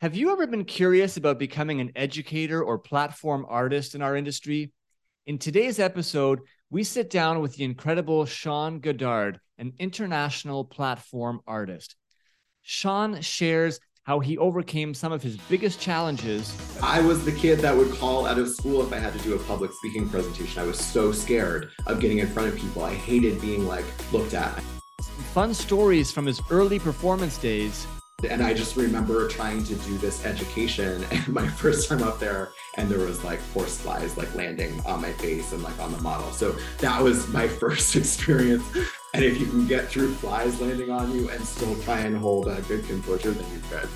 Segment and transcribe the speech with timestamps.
[0.00, 4.72] Have you ever been curious about becoming an educator or platform artist in our industry?
[5.26, 6.38] In today's episode,
[6.70, 11.96] we sit down with the incredible Sean Godard, an international platform artist.
[12.62, 16.56] Sean shares how he overcame some of his biggest challenges.
[16.80, 19.34] I was the kid that would call out of school if I had to do
[19.34, 20.62] a public speaking presentation.
[20.62, 22.84] I was so scared of getting in front of people.
[22.84, 24.62] I hated being like looked at.
[25.34, 27.84] Fun stories from his early performance days
[28.24, 32.50] and I just remember trying to do this education and my first time up there
[32.76, 36.00] and there was like horse flies like landing on my face and like on the
[36.00, 36.30] model.
[36.32, 38.64] So that was my first experience.
[39.14, 42.48] And if you can get through flies landing on you and still try and hold
[42.48, 43.88] a good composure, then you're good.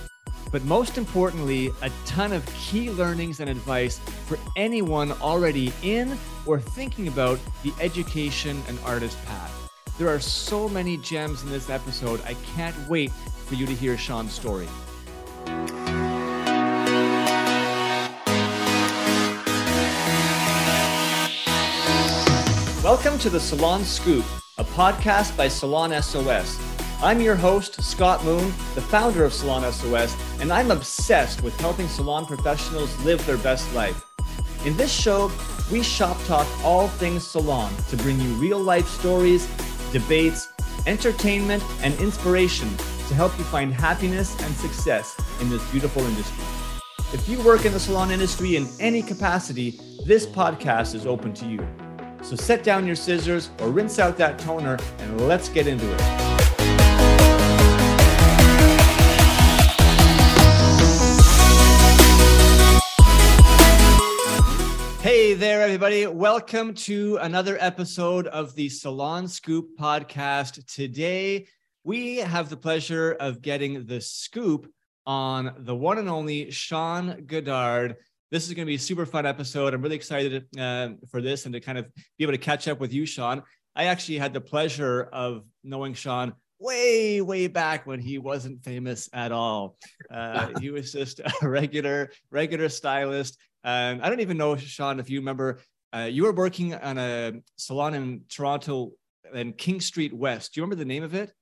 [0.53, 6.61] But most importantly, a ton of key learnings and advice for anyone already in or
[6.61, 9.63] thinking about the education and artist path.
[9.99, 12.23] There are so many gems in this episode.
[12.25, 13.11] I can't wait
[13.53, 14.67] for you to hear Sean's story.
[22.83, 24.25] Welcome to the Salon Scoop,
[24.57, 26.59] a podcast by Salon SOS.
[27.03, 31.89] I'm your host, Scott Moon, the founder of Salon SOS, and I'm obsessed with helping
[31.89, 34.03] salon professionals live their best life.
[34.65, 35.31] In this show,
[35.71, 39.47] we shop talk all things salon to bring you real life stories,
[39.93, 40.49] debates,
[40.87, 42.75] entertainment, and inspiration
[43.13, 46.43] to help you find happiness and success in this beautiful industry.
[47.13, 51.47] If you work in the salon industry in any capacity, this podcast is open to
[51.47, 51.69] you.
[52.23, 56.01] So set down your scissors or rinse out that toner and let's get into it.
[65.03, 66.07] Hey there, everybody.
[66.07, 70.65] Welcome to another episode of the Salon Scoop podcast.
[70.65, 71.47] Today,
[71.85, 74.71] we have the pleasure of getting the scoop
[75.05, 77.97] on the one and only Sean Godard.
[78.31, 79.75] This is going to be a super fun episode.
[79.75, 81.87] I'm really excited uh, for this and to kind of
[82.19, 83.43] be able to catch up with you, Sean.
[83.75, 89.09] I actually had the pleasure of knowing Sean way, way back when he wasn't famous
[89.13, 89.77] at all.
[90.11, 93.39] Uh, he was just a regular, regular stylist.
[93.65, 95.59] Um, I don't even know, Sean, if you remember,
[95.95, 98.93] uh, you were working on a salon in Toronto
[99.35, 100.55] and King Street West.
[100.55, 101.33] Do you remember the name of it?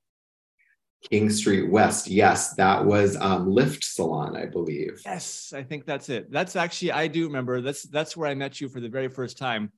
[1.08, 2.08] King Street West.
[2.08, 5.00] Yes, that was um, Lift Salon, I believe.
[5.04, 6.30] Yes, I think that's it.
[6.30, 7.60] That's actually I do remember.
[7.60, 9.72] That's that's where I met you for the very first time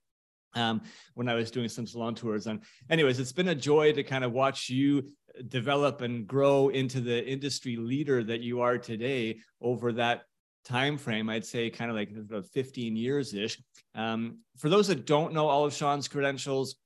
[0.55, 0.83] um,
[1.15, 2.47] when I was doing some salon tours.
[2.47, 2.61] And
[2.91, 5.09] anyways, it's been a joy to kind of watch you
[5.49, 10.23] develop and grow into the industry leader that you are today over that
[10.65, 12.11] time frame i'd say kind of like
[12.53, 13.61] 15 years ish
[13.95, 16.77] um, for those that don't know all of sean's credentials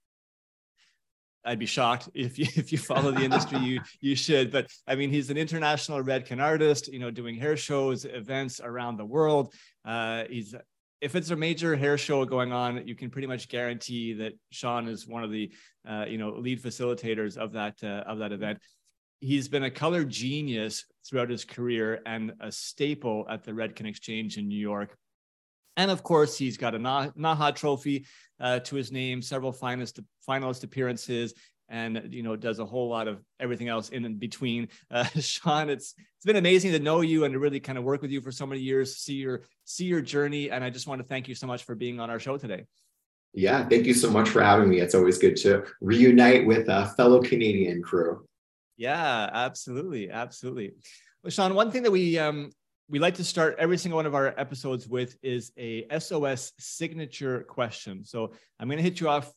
[1.47, 3.59] I'd be shocked if you if you follow the industry.
[3.59, 4.51] you you should.
[4.51, 6.93] But I mean, he's an international Redken artist.
[6.93, 9.55] You know, doing hair shows, events around the world.
[9.85, 10.55] Uh, he's
[11.01, 14.89] if it's a major hair show going on, you can pretty much guarantee that Sean
[14.89, 15.53] is one of the
[15.89, 18.59] uh, you know lead facilitators of that uh, of that event.
[19.21, 24.37] He's been a color genius throughout his career and a staple at the Redken Exchange
[24.37, 24.97] in New York.
[25.77, 28.07] And of course, he's got a NAHA trophy
[28.41, 31.35] uh, to his name, several finalist finalist appearances,
[31.69, 34.69] and you know does a whole lot of everything else in between.
[34.91, 38.03] Uh, Sean, it's it's been amazing to know you and to really kind of work
[38.03, 41.01] with you for so many years, see your see your journey, and I just want
[41.01, 42.65] to thank you so much for being on our show today.
[43.35, 44.81] Yeah, thank you so much for having me.
[44.81, 48.27] It's always good to reunite with a fellow Canadian crew.
[48.79, 50.73] Yeah, absolutely, absolutely.
[51.23, 52.51] Well, Sean, one thing that we um,
[52.89, 57.43] we like to start every single one of our episodes with is a SOS signature
[57.43, 58.05] question.
[58.05, 59.33] So I'm going to hit you off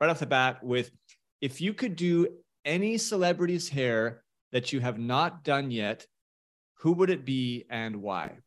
[0.00, 0.90] right off the bat with
[1.40, 2.28] if you could do
[2.64, 6.06] any celebrity's hair that you have not done yet,
[6.78, 8.38] who would it be and why?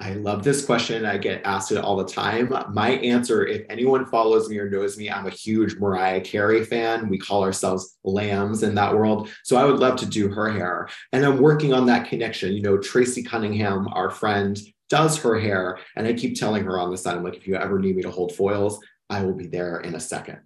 [0.00, 1.04] I love this question.
[1.04, 2.52] I get asked it all the time.
[2.72, 7.08] My answer, if anyone follows me or knows me, I'm a huge Mariah Carey fan.
[7.08, 9.30] We call ourselves lambs in that world.
[9.44, 10.88] So I would love to do her hair.
[11.12, 12.52] And I'm working on that connection.
[12.52, 14.58] You know, Tracey Cunningham, our friend,
[14.88, 15.78] does her hair.
[15.96, 18.02] And I keep telling her on the side, I'm like, if you ever need me
[18.02, 20.40] to hold foils, I will be there in a second.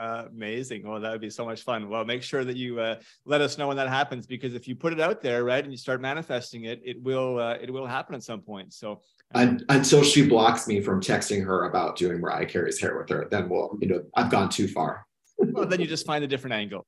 [0.00, 0.88] Uh, amazing.
[0.88, 1.90] Well, that would be so much fun.
[1.90, 4.74] Well, make sure that you uh, let us know when that happens because if you
[4.74, 7.86] put it out there, right, and you start manifesting it, it will uh, it will
[7.86, 8.72] happen at some point.
[8.72, 9.02] So
[9.34, 13.28] um, until she blocks me from texting her about doing Mariah Carey's hair with her,
[13.30, 15.06] then we'll, you know, I've gone too far.
[15.36, 16.86] well, then you just find a different angle.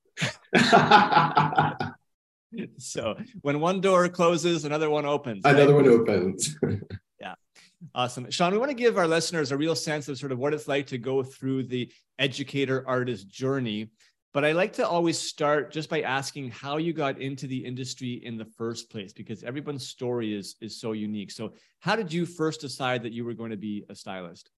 [2.79, 5.45] so when one door closes, another one opens.
[5.45, 5.85] Another right?
[5.85, 6.57] one opens.
[7.95, 8.31] Awesome.
[8.31, 10.69] Sean, we want to give our listeners a real sense of sort of what it's
[10.69, 13.91] like to go through the educator artist journey.
[14.33, 18.15] but I like to always start just by asking how you got into the industry
[18.25, 21.31] in the first place, because everyone's story is is so unique.
[21.31, 24.51] So, how did you first decide that you were going to be a stylist?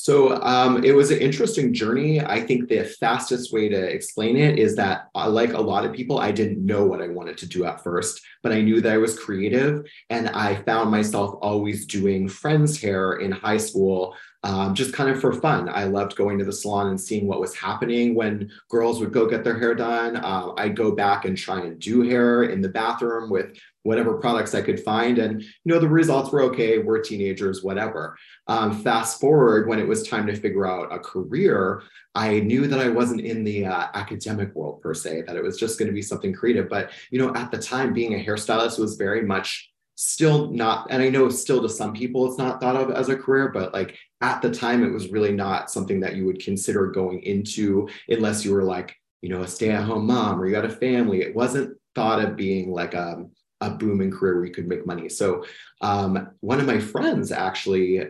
[0.00, 2.20] So um, it was an interesting journey.
[2.20, 5.92] I think the fastest way to explain it is that, uh, like a lot of
[5.92, 8.92] people, I didn't know what I wanted to do at first, but I knew that
[8.92, 9.84] I was creative.
[10.08, 14.14] And I found myself always doing friends' hair in high school,
[14.44, 15.68] um, just kind of for fun.
[15.68, 19.28] I loved going to the salon and seeing what was happening when girls would go
[19.28, 20.14] get their hair done.
[20.16, 24.54] Uh, I'd go back and try and do hair in the bathroom with whatever products
[24.54, 25.18] I could find.
[25.18, 26.78] And, you know, the results were okay.
[26.78, 28.16] We're teenagers, whatever.
[28.46, 31.82] Um, fast forward when it was time to figure out a career,
[32.14, 35.58] I knew that I wasn't in the uh, academic world per se, that it was
[35.58, 36.68] just going to be something creative.
[36.68, 39.70] But, you know, at the time, being a hairstylist was very much
[40.00, 43.16] still not, and I know still to some people it's not thought of as a
[43.16, 46.86] career, but like at the time, it was really not something that you would consider
[46.86, 50.52] going into unless you were like, you know, a stay at home mom or you
[50.52, 51.20] got a family.
[51.22, 53.24] It wasn't thought of being like a,
[53.60, 55.08] a booming career where you could make money.
[55.08, 55.44] So
[55.80, 58.02] um, one of my friends actually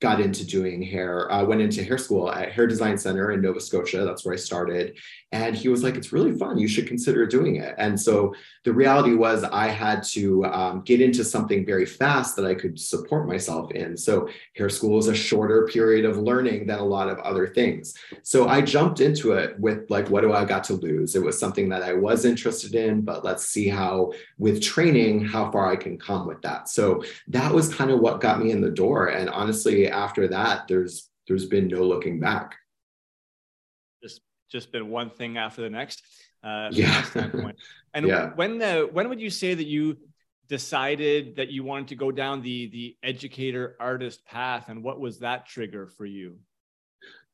[0.00, 1.30] got into doing hair.
[1.32, 4.04] I went into hair school at Hair Design Center in Nova Scotia.
[4.04, 4.98] That's where I started.
[5.34, 6.58] And he was like, it's really fun.
[6.58, 7.74] You should consider doing it.
[7.76, 12.46] And so the reality was, I had to um, get into something very fast that
[12.46, 13.96] I could support myself in.
[13.96, 17.94] So hair school is a shorter period of learning than a lot of other things.
[18.22, 21.16] So I jumped into it with like, what do I got to lose?
[21.16, 25.50] It was something that I was interested in, but let's see how, with training, how
[25.50, 26.68] far I can come with that.
[26.68, 29.08] So that was kind of what got me in the door.
[29.08, 32.54] And honestly, after that, there's there's been no looking back.
[34.54, 36.04] Just been one thing after the next.
[36.44, 37.04] Uh, yeah.
[37.94, 38.30] And yeah.
[38.34, 39.96] when the when would you say that you
[40.48, 45.20] decided that you wanted to go down the the educator artist path, and what was
[45.20, 46.38] that trigger for you?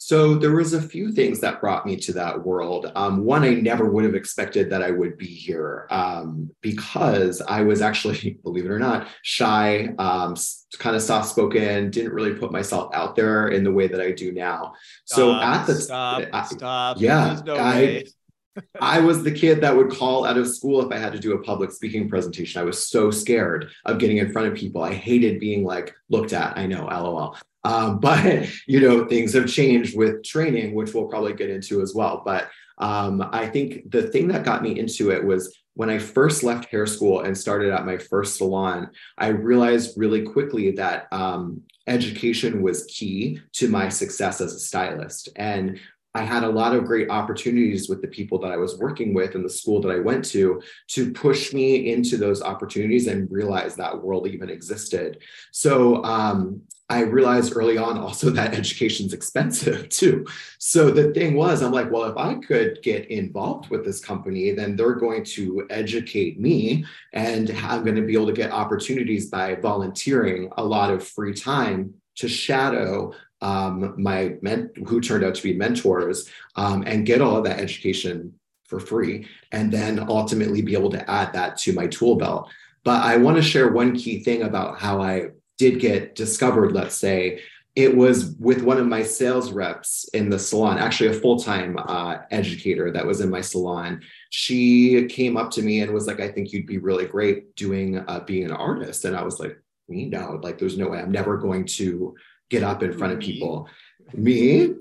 [0.02, 2.90] So there was a few things that brought me to that world.
[2.94, 7.60] Um, one, I never would have expected that I would be here um, because I
[7.60, 10.36] was actually, believe it or not, shy, um,
[10.78, 14.12] kind of soft spoken, didn't really put myself out there in the way that I
[14.12, 14.72] do now.
[15.04, 18.04] Stop, so at the stop, I, stop, yeah, no I,
[18.80, 21.34] I was the kid that would call out of school if I had to do
[21.34, 22.58] a public speaking presentation.
[22.58, 24.82] I was so scared of getting in front of people.
[24.82, 26.56] I hated being like looked at.
[26.56, 27.36] I know, lol.
[27.64, 31.94] Um, but you know, things have changed with training, which we'll probably get into as
[31.94, 32.22] well.
[32.24, 32.48] But
[32.78, 36.70] um, I think the thing that got me into it was when I first left
[36.70, 42.62] hair school and started at my first salon, I realized really quickly that um, education
[42.62, 45.28] was key to my success as a stylist.
[45.36, 45.78] And
[46.14, 49.36] I had a lot of great opportunities with the people that I was working with
[49.36, 53.76] in the school that I went to to push me into those opportunities and realize
[53.76, 55.18] that world even existed.
[55.52, 60.26] So um, I realized early on also that education's expensive too.
[60.58, 64.50] So the thing was, I'm like, well, if I could get involved with this company,
[64.52, 69.30] then they're going to educate me and I'm going to be able to get opportunities
[69.30, 75.36] by volunteering a lot of free time to shadow um, my men who turned out
[75.36, 78.34] to be mentors um, and get all of that education
[78.64, 82.48] for free and then ultimately be able to add that to my tool belt
[82.84, 85.26] but i want to share one key thing about how i
[85.60, 87.40] did get discovered let's say
[87.76, 92.16] it was with one of my sales reps in the salon actually a full-time uh,
[92.30, 96.28] educator that was in my salon she came up to me and was like i
[96.28, 99.56] think you'd be really great doing uh, being an artist and i was like
[99.88, 102.14] me no like there's no way i'm never going to
[102.50, 103.68] get up in front of people.
[104.12, 104.74] Me?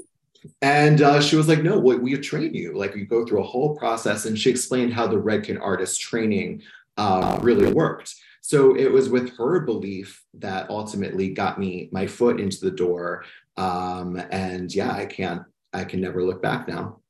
[0.62, 2.78] And uh, she was like, no, we, we train you.
[2.78, 4.26] Like you go through a whole process.
[4.26, 6.64] And she explained how the Redken artist training
[6.98, 8.16] uh, really worked.
[8.42, 13.26] So it was with her belief that ultimately got me my foot into the door.
[13.58, 15.44] Um, and yeah, I can't,
[15.74, 17.02] I can never look back now.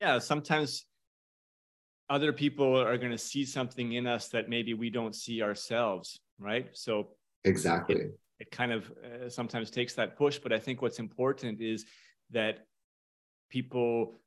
[0.00, 0.84] Yeah, sometimes
[2.08, 6.20] other people are going to see something in us that maybe we don't see ourselves,
[6.38, 6.68] right?
[6.72, 7.10] So
[7.44, 7.96] Exactly.
[7.96, 11.84] It, it kind of uh, sometimes takes that push, but I think what's important is
[12.30, 12.66] that
[13.50, 14.20] people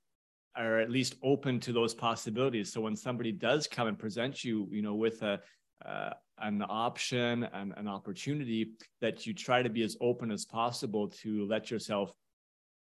[0.57, 2.71] are at least open to those possibilities.
[2.71, 5.39] So when somebody does come and present you, you know, with a
[5.85, 8.71] uh, an option and an opportunity,
[9.01, 12.11] that you try to be as open as possible to let yourself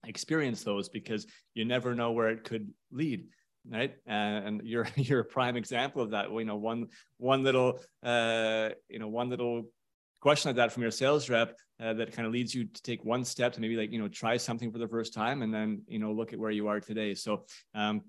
[0.05, 3.27] experience those because you never know where it could lead
[3.71, 6.87] right and you're you're a prime example of that you know one
[7.19, 9.65] one little uh you know one little
[10.21, 13.05] question like that from your sales rep uh, that kind of leads you to take
[13.05, 15.83] one step to maybe like you know try something for the first time and then
[15.87, 17.45] you know look at where you are today so
[17.75, 18.03] um,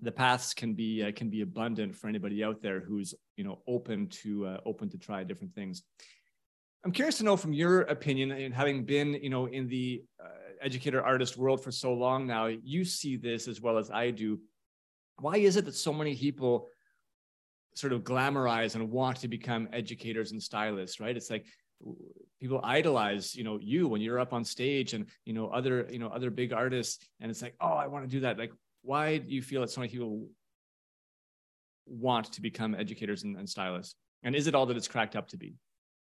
[0.00, 3.60] the paths can be uh, can be abundant for anybody out there who's you know
[3.66, 5.82] open to uh, open to try different things
[6.84, 10.28] i'm curious to know from your opinion and having been you know in the uh,
[10.60, 12.46] educator artist world for so long now.
[12.46, 14.40] You see this as well as I do.
[15.18, 16.68] Why is it that so many people
[17.74, 21.16] sort of glamorize and want to become educators and stylists, right?
[21.16, 21.46] It's like
[22.40, 25.98] people idolize, you know, you when you're up on stage and, you know, other, you
[25.98, 27.04] know, other big artists.
[27.20, 28.38] And it's like, oh, I want to do that.
[28.38, 30.28] Like, why do you feel that so many people
[31.86, 33.94] want to become educators and, and stylists?
[34.22, 35.54] And is it all that it's cracked up to be?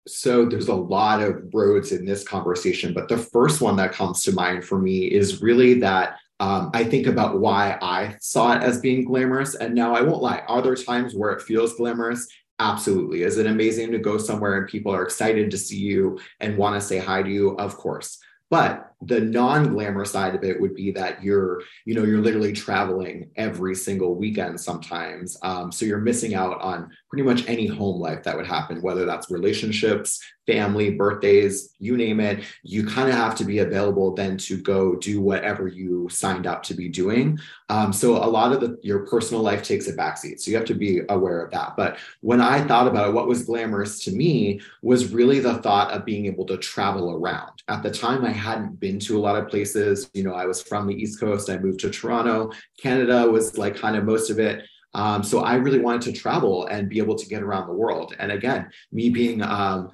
[0.07, 4.23] So there's a lot of roads in this conversation, but the first one that comes
[4.23, 8.63] to mind for me is really that um, I think about why I saw it
[8.63, 9.55] as being glamorous.
[9.55, 12.27] And now I won't lie, are there times where it feels glamorous?
[12.59, 13.23] Absolutely.
[13.23, 16.79] Is it amazing to go somewhere and people are excited to see you and want
[16.79, 17.51] to say hi to you?
[17.51, 18.19] Of course.
[18.49, 23.29] But the non-glamour side of it would be that you're you know you're literally traveling
[23.35, 25.37] every single weekend sometimes.
[25.41, 29.05] Um, so you're missing out on pretty much any home life that would happen whether
[29.05, 32.43] that's relationships family birthdays you name it.
[32.63, 36.63] You kind of have to be available then to go do whatever you signed up
[36.63, 37.39] to be doing.
[37.69, 40.65] Um, so a lot of the your personal life takes a backseat so you have
[40.65, 41.75] to be aware of that.
[41.77, 45.91] But when i thought about it what was glamorous to me was really the thought
[45.91, 47.61] of being able to travel around.
[47.67, 50.09] At the time i hadn't been been to a lot of places.
[50.13, 51.49] You know, I was from the East Coast.
[51.49, 52.51] I moved to Toronto.
[52.81, 54.63] Canada was like kind of most of it.
[54.95, 58.15] Um, so I really wanted to travel and be able to get around the world.
[58.17, 59.91] And again, me being um,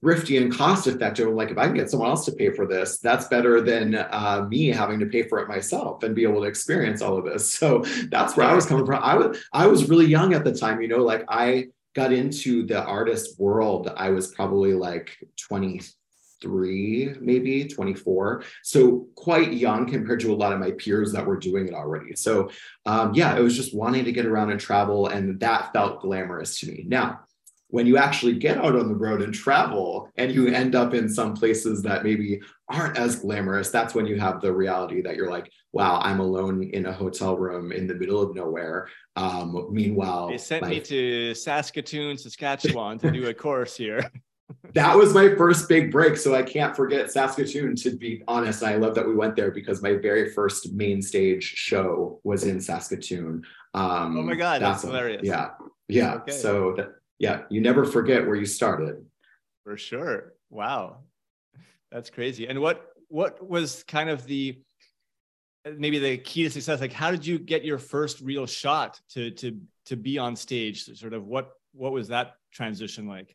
[0.00, 2.98] thrifty and cost effective, like, if I can get someone else to pay for this,
[2.98, 6.48] that's better than uh, me having to pay for it myself and be able to
[6.48, 7.54] experience all of this.
[7.66, 9.00] So that's where I was coming from.
[9.02, 10.82] I was I was really young at the time.
[10.82, 13.92] You know, like I got into the artist world.
[13.96, 15.16] I was probably like
[15.48, 15.80] 20
[16.42, 18.44] 23, maybe 24.
[18.62, 22.14] So quite young compared to a lot of my peers that were doing it already.
[22.16, 22.50] So
[22.84, 26.58] um, yeah, it was just wanting to get around and travel, and that felt glamorous
[26.60, 26.84] to me.
[26.86, 27.20] Now,
[27.68, 31.08] when you actually get out on the road and travel and you end up in
[31.08, 35.30] some places that maybe aren't as glamorous, that's when you have the reality that you're
[35.30, 38.88] like, wow, I'm alone in a hotel room in the middle of nowhere.
[39.16, 40.70] Um, meanwhile, they sent my...
[40.70, 44.10] me to Saskatoon, Saskatchewan to do a course here.
[44.74, 46.16] that was my first big break.
[46.16, 48.62] So I can't forget Saskatoon, to be honest.
[48.62, 52.60] I love that we went there because my very first main stage show was in
[52.60, 53.44] Saskatoon.
[53.74, 55.22] Um, oh my God, that's, that's hilarious.
[55.24, 55.50] Yeah.
[55.88, 56.14] Yeah.
[56.14, 56.32] Okay.
[56.32, 59.04] So that, yeah, you never forget where you started.
[59.64, 60.34] For sure.
[60.50, 60.98] Wow.
[61.90, 62.46] That's crazy.
[62.46, 64.60] And what, what was kind of the,
[65.64, 66.80] maybe the key to success?
[66.80, 70.84] Like, how did you get your first real shot to, to, to be on stage?
[70.96, 73.34] Sort of what, what was that transition like?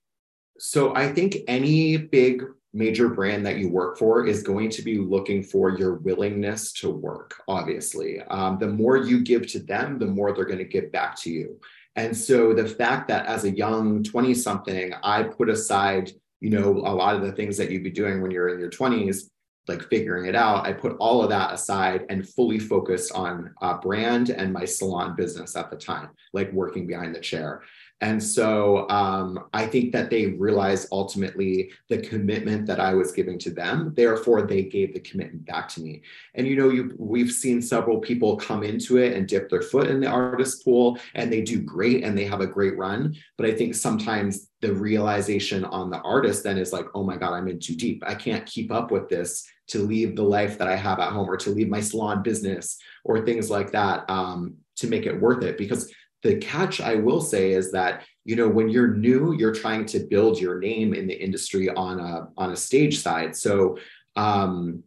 [0.64, 5.00] So I think any big major brand that you work for is going to be
[5.00, 8.22] looking for your willingness to work, obviously.
[8.22, 11.32] Um, the more you give to them, the more they're going to give back to
[11.32, 11.60] you.
[11.96, 16.70] And so the fact that as a young 20 something, I put aside, you know,
[16.70, 19.32] a lot of the things that you'd be doing when you're in your 20s,
[19.68, 23.80] like figuring it out, I put all of that aside and fully focused on uh,
[23.80, 27.64] brand and my salon business at the time, like working behind the chair.
[28.02, 33.38] And so um, I think that they realized ultimately the commitment that I was giving
[33.40, 33.94] to them.
[33.96, 36.02] Therefore, they gave the commitment back to me.
[36.34, 39.88] And you know, you, we've seen several people come into it and dip their foot
[39.88, 43.16] in the artist pool, and they do great and they have a great run.
[43.38, 47.34] But I think sometimes the realization on the artist then is like, oh my God,
[47.34, 48.04] I'm in too deep.
[48.06, 51.30] I can't keep up with this to leave the life that I have at home
[51.30, 55.44] or to leave my salon business or things like that um, to make it worth
[55.44, 55.58] it.
[55.58, 55.92] Because
[56.24, 60.00] the catch I will say is that you know when you're new, you're trying to
[60.00, 63.36] build your name in the industry on a on a stage side.
[63.36, 63.78] So
[64.16, 64.84] um,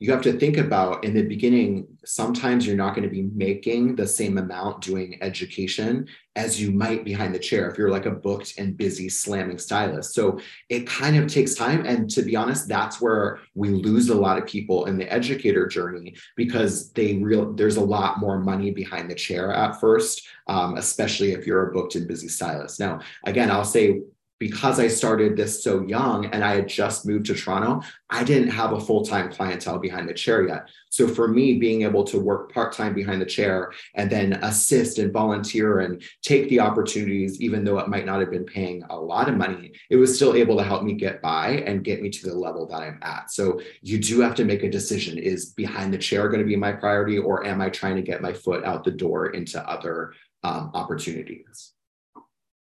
[0.00, 3.96] you have to think about in the beginning sometimes you're not going to be making
[3.96, 8.10] the same amount doing education as you might behind the chair if you're like a
[8.10, 10.14] booked and busy slamming stylist.
[10.14, 10.38] So
[10.68, 14.38] it kind of takes time and to be honest that's where we lose a lot
[14.38, 19.10] of people in the educator journey because they real there's a lot more money behind
[19.10, 22.78] the chair at first um, especially if you're a booked and busy stylist.
[22.78, 24.00] Now again i'll say
[24.38, 28.50] because I started this so young and I had just moved to Toronto, I didn't
[28.50, 30.68] have a full time clientele behind the chair yet.
[30.90, 34.98] So for me, being able to work part time behind the chair and then assist
[34.98, 38.96] and volunteer and take the opportunities, even though it might not have been paying a
[38.96, 42.08] lot of money, it was still able to help me get by and get me
[42.10, 43.30] to the level that I'm at.
[43.30, 46.56] So you do have to make a decision is behind the chair going to be
[46.56, 50.14] my priority, or am I trying to get my foot out the door into other
[50.44, 51.72] um, opportunities?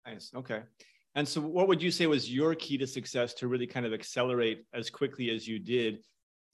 [0.06, 0.32] Nice.
[0.36, 0.62] Okay.
[1.16, 3.94] And so, what would you say was your key to success to really kind of
[3.94, 6.00] accelerate as quickly as you did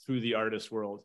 [0.05, 1.01] through the artist world?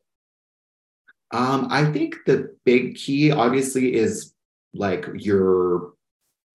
[1.33, 4.35] Um, I think the big key, obviously, is
[4.73, 5.95] like your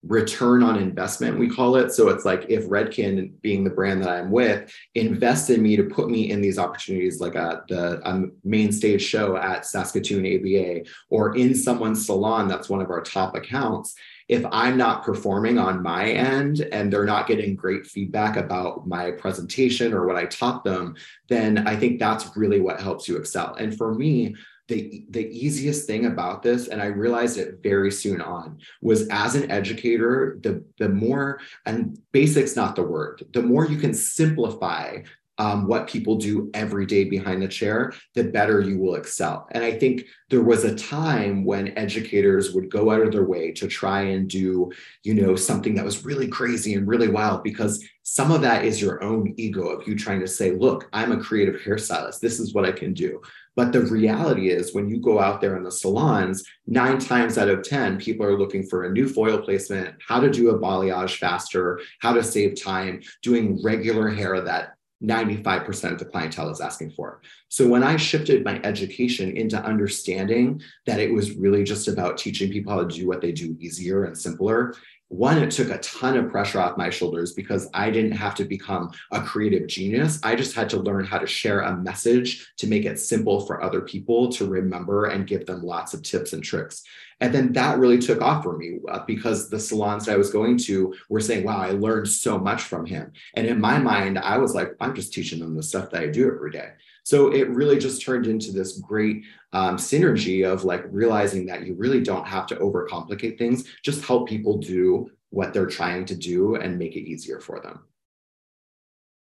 [0.06, 1.92] return on investment we call it.
[1.92, 5.84] So it's like if redken being the brand that i'm with invest in me to
[5.84, 10.84] put me in these opportunities like at the um, main stage show at saskatoon aba
[11.10, 13.94] or in someone's salon that's one of our top accounts
[14.28, 19.10] if i'm not performing on my end and they're not getting great feedback about my
[19.12, 20.94] presentation or what i taught them
[21.28, 23.54] then i think that's really what helps you excel.
[23.54, 24.34] And for me
[24.68, 29.34] the the easiest thing about this and i realized it very soon on was as
[29.34, 34.98] an educator the the more and basics not the word the more you can simplify
[35.38, 39.46] um, what people do every day behind the chair, the better you will excel.
[39.52, 43.52] And I think there was a time when educators would go out of their way
[43.52, 47.84] to try and do, you know, something that was really crazy and really wild because
[48.02, 51.20] some of that is your own ego of you trying to say, look, I'm a
[51.20, 52.20] creative hairstylist.
[52.20, 53.20] This is what I can do.
[53.56, 57.48] But the reality is, when you go out there in the salons, nine times out
[57.48, 61.16] of 10, people are looking for a new foil placement, how to do a balayage
[61.16, 66.90] faster, how to save time, doing regular hair that 95% of the clientele is asking
[66.90, 67.20] for.
[67.48, 72.50] So when I shifted my education into understanding that it was really just about teaching
[72.50, 74.74] people how to do what they do easier and simpler,
[75.08, 78.44] one, it took a ton of pressure off my shoulders because I didn't have to
[78.44, 80.18] become a creative genius.
[80.24, 83.62] I just had to learn how to share a message to make it simple for
[83.62, 86.82] other people to remember and give them lots of tips and tricks.
[87.20, 90.30] And then that really took off for me uh, because the salons that I was
[90.30, 93.12] going to were saying, wow, I learned so much from him.
[93.34, 96.08] And in my mind, I was like, I'm just teaching them the stuff that I
[96.08, 96.70] do every day.
[97.06, 99.22] So it really just turned into this great
[99.52, 104.28] um, synergy of like realizing that you really don't have to overcomplicate things, just help
[104.28, 107.84] people do what they're trying to do and make it easier for them.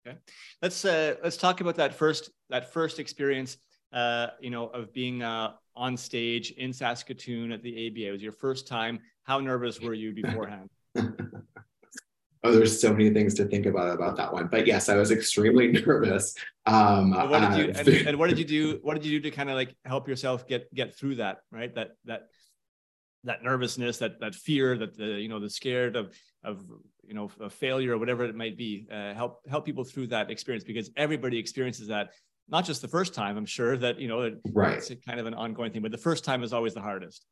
[0.06, 0.18] Okay,
[0.62, 3.56] let's uh, let's talk about that first that first experience.
[3.94, 8.10] Uh, you know, of being uh, on stage in Saskatoon at the ABA.
[8.10, 9.00] It was your first time.
[9.24, 10.70] How nervous were you beforehand?
[12.44, 14.48] oh, there's so many things to think about about that one.
[14.48, 16.36] But yes, I was extremely nervous.
[16.66, 18.80] Um, what did you, uh, and, and, what did you do?
[18.82, 21.40] What did you do to kind of like help yourself get get through that?
[21.52, 22.28] Right, that that
[23.26, 26.64] that nervousness, that that fear, that the you know the scared of of
[27.06, 28.88] you know a failure or whatever it might be.
[28.92, 32.12] Uh, help help people through that experience because everybody experiences that.
[32.52, 34.78] Not just the first time, I'm sure that you know right.
[34.78, 37.24] it's kind of an ongoing thing, but the first time is always the hardest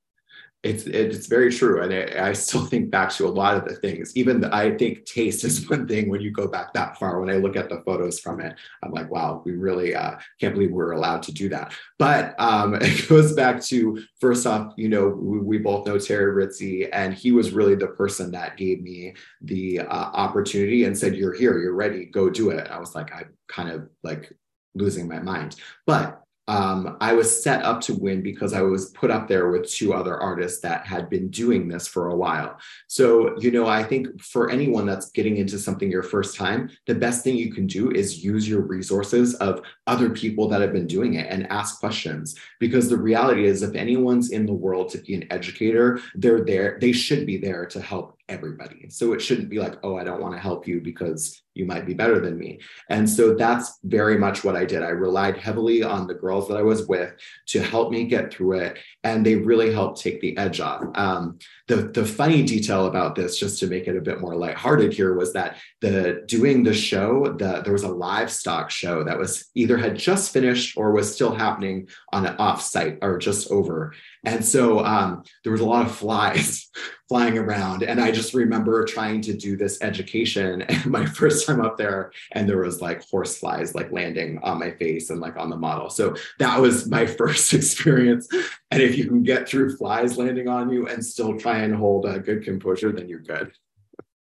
[0.64, 1.82] it's it's very true.
[1.82, 4.16] And I, I, still think back to a lot of the things.
[4.18, 7.30] Even the, i think taste is one thing when you go back that far when
[7.30, 10.72] i look at the photos from it i'm like wow we really uh, can't believe
[10.72, 11.74] we're allowed to do that.
[12.00, 16.46] But um, it goes back to first off you know we, we, both know terry
[16.46, 21.16] ritzy and he was really the person that gave me the uh, opportunity and said
[21.16, 22.68] you're here you're ready go do it.
[22.70, 24.32] I was like I'm kind of like
[24.76, 25.56] losing my mind.
[25.86, 29.70] But um, I was set up to win because I was put up there with
[29.70, 32.58] two other artists that had been doing this for a while.
[32.88, 36.96] So, you know, I think for anyone that's getting into something your first time, the
[36.96, 40.88] best thing you can do is use your resources of other people that have been
[40.88, 42.36] doing it and ask questions.
[42.60, 46.78] Because the reality is, if anyone's in the world to be an educator, they're there,
[46.80, 48.90] they should be there to help everybody.
[48.90, 51.86] So it shouldn't be like, oh, I don't want to help you because you might
[51.86, 52.60] be better than me.
[52.90, 54.84] And so that's very much what I did.
[54.84, 57.14] I relied heavily on the girls that I was with
[57.48, 58.78] to help me get through it.
[59.04, 60.84] And they really helped take the edge off.
[60.96, 64.94] Um, the, the funny detail about this, just to make it a bit more lighthearted
[64.94, 69.50] here, was that the doing the show, the, there was a livestock show that was
[69.56, 73.94] either had just finished or was still happening on an offsite or just over.
[74.28, 76.70] And so um, there was a lot of flies
[77.08, 77.82] flying around.
[77.82, 82.12] And I just remember trying to do this education and my first time up there,
[82.34, 85.56] and there was like horse flies like landing on my face and like on the
[85.56, 85.90] model.
[85.90, 88.28] So that was my first experience.
[88.70, 92.06] And if you can get through flies landing on you and still try and hold
[92.06, 93.54] a good composure, then you're good.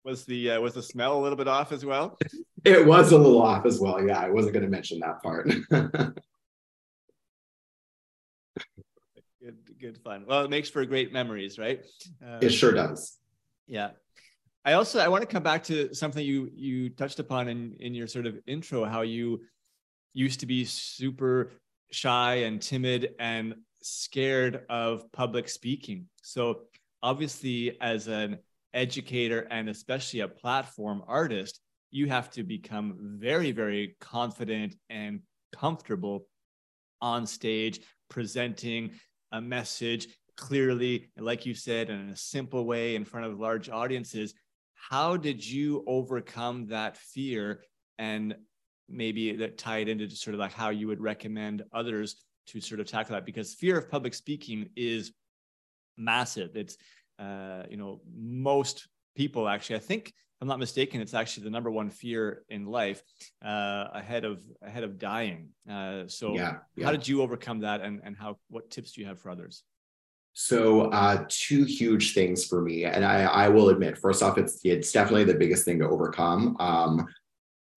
[0.04, 2.18] Was the uh, was the smell a little bit off as well?
[2.66, 4.04] it was a little off as well.
[4.04, 5.48] Yeah, I wasn't going to mention that part.
[9.82, 10.26] Good, fun.
[10.28, 11.84] Well, it makes for great memories, right?
[12.24, 13.18] Uh, it sure does.
[13.68, 13.92] Yeah.
[14.64, 17.96] I also I want to come back to something you you touched upon in in
[17.96, 19.42] your sort of intro, how you
[20.14, 21.52] used to be super
[21.92, 26.06] shy and timid and scared of public speaking.
[26.22, 26.62] So
[27.02, 28.38] obviously, as an
[28.74, 36.28] educator and especially a platform artist, you have to become very, very confident and comfortable
[37.02, 38.92] on stage presenting
[39.32, 44.34] a message clearly, like you said, in a simple way in front of large audiences.
[44.74, 47.62] How did you overcome that fear
[48.00, 48.36] and
[48.90, 52.88] maybe that tied into sort of like how you would recommend others to sort of
[52.88, 53.26] tackle that?
[53.26, 55.14] Because fear of public speaking is
[55.98, 56.56] massive.
[56.56, 56.78] It's
[57.20, 59.76] uh, you know most people actually.
[59.76, 63.04] I think I'm not mistaken, it's actually the number one fear in life,
[63.46, 65.50] uh, ahead of ahead of dying.
[65.70, 66.86] Uh, so, yeah, yeah.
[66.86, 69.64] how did you overcome that, and and how what tips do you have for others?
[70.34, 74.60] So, uh, two huge things for me, and I, I will admit, first off, it's
[74.64, 76.58] it's definitely the biggest thing to overcome.
[76.60, 77.08] Um,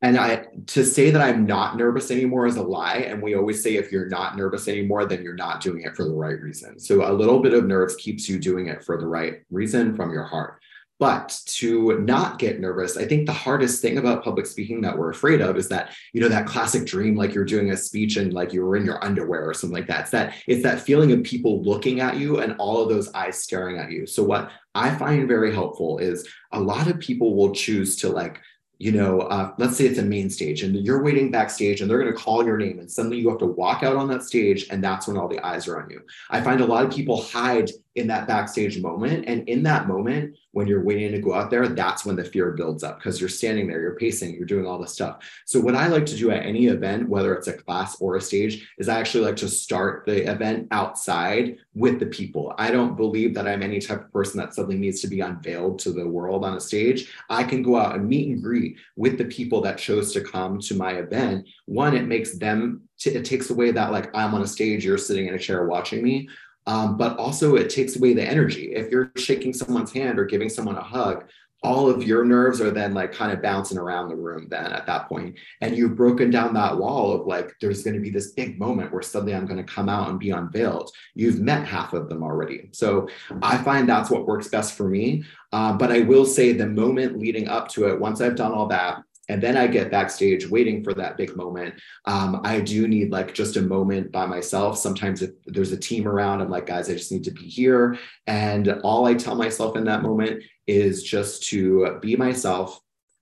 [0.05, 2.97] and I to say that I'm not nervous anymore is a lie.
[2.97, 6.05] And we always say if you're not nervous anymore, then you're not doing it for
[6.05, 6.79] the right reason.
[6.79, 10.13] So a little bit of nerves keeps you doing it for the right reason from
[10.13, 10.61] your heart.
[11.01, 15.11] But to not get nervous, I think the hardest thing about public speaking that we're
[15.11, 18.33] afraid of is that, you know, that classic dream, like you're doing a speech and
[18.33, 20.03] like you were in your underwear or something like that.
[20.03, 23.43] It's that it's that feeling of people looking at you and all of those eyes
[23.43, 24.07] staring at you.
[24.07, 28.41] So what I find very helpful is a lot of people will choose to like
[28.79, 32.01] you know, uh, let's say it's a main stage and you're waiting backstage and they're
[32.01, 34.67] going to call your name and suddenly you have to walk out on that stage
[34.71, 36.01] and that's when all the eyes are on you.
[36.29, 39.25] I find a lot of people hide in that backstage moment.
[39.27, 42.53] And in that moment, when you're waiting to go out there, that's when the fear
[42.53, 45.19] builds up because you're standing there, you're pacing, you're doing all this stuff.
[45.45, 48.21] So, what I like to do at any event, whether it's a class or a
[48.21, 52.55] stage, is I actually like to start the event outside with the people.
[52.59, 55.79] I don't believe that I'm any type of person that suddenly needs to be unveiled
[55.81, 57.13] to the world on a stage.
[57.31, 60.61] I can go out and meet and greet with the people that chose to come
[60.61, 61.49] to my event.
[61.67, 65.27] One, it makes them, it takes away that like I'm on a stage, you're sitting
[65.27, 66.29] in a chair watching me
[66.67, 68.73] um, but also it takes away the energy.
[68.75, 71.25] If you're shaking someone's hand or giving someone a hug,
[71.65, 74.85] all of your nerves are then like kind of bouncing around the room then at
[74.87, 75.35] that point.
[75.63, 78.93] And you've broken down that wall of like there's going to be this big moment
[78.93, 80.91] where suddenly i'm going to come out and be unveiled.
[81.15, 82.69] You've met half of them already.
[82.73, 83.09] So
[83.43, 85.25] i find that's what works best for me.
[85.53, 88.67] Uh, but i will say the moment leading up to it once i've done all
[88.67, 91.75] that and then I get backstage waiting for that big moment.
[92.05, 94.79] Um, I do need like just a moment by myself.
[94.79, 97.99] Sometimes if there's a team around, I'm like, guys, I just need to be here.
[98.27, 102.81] And all I tell myself in that moment is just to be myself.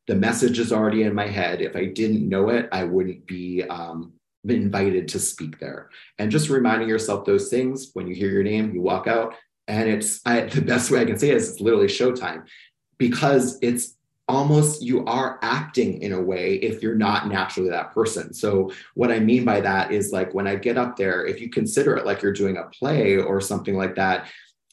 [0.09, 1.61] The message is already in my head.
[1.61, 4.15] If I didn't know it, I wouldn't be um,
[4.49, 5.91] invited to speak there.
[6.19, 9.37] And just reminding yourself those things when you hear your name, you walk out.
[9.69, 12.47] And it's I, the best way I can say it is it's literally showtime
[12.99, 13.97] because it's
[14.33, 18.33] almost you are acting in a way if you're not naturally that person.
[18.33, 21.51] So what I mean by that is like when I get up there, if you
[21.51, 24.29] consider it like you're doing a play or something like that,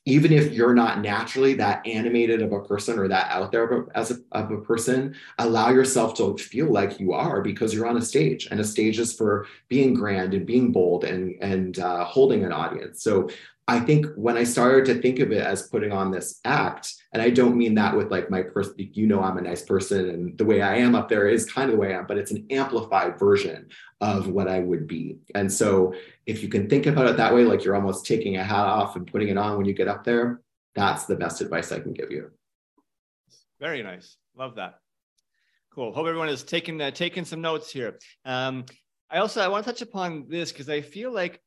[0.05, 4.11] even if you're not naturally that animated of a person or that out there as
[4.11, 8.01] a, of a person, allow yourself to feel like you are because you're on a
[8.01, 12.45] stage, and a stage is for being grand and being bold and and uh, holding
[12.45, 13.03] an audience.
[13.03, 13.29] So
[13.69, 17.21] I think when I started to think of it as putting on this act, and
[17.21, 20.35] I don't mean that with like my person, you know, I'm a nice person and
[20.39, 22.31] the way I am up there is kind of the way I am, but it's
[22.31, 23.69] an amplified version
[24.01, 25.19] of what I would be.
[25.35, 25.93] And so
[26.25, 28.95] if you can think about it that way, like you're almost taking a hat off
[28.95, 30.41] and putting it on when you get up there,
[30.73, 32.31] that's the best advice I can give you.
[33.59, 34.17] Very nice.
[34.35, 34.79] Love that.
[35.75, 35.93] Cool.
[35.93, 37.99] Hope everyone is taking uh, taking some notes here.
[38.25, 38.65] Um,
[39.11, 41.39] I also I want to touch upon this because I feel like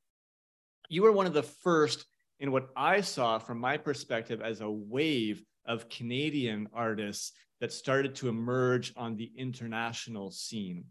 [0.89, 2.07] you were one of the first
[2.43, 8.17] in what I saw from my perspective as a wave of Canadian artists that started
[8.17, 10.85] to emerge on the international scene.